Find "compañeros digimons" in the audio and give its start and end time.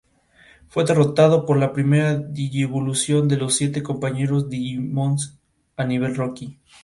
3.83-5.37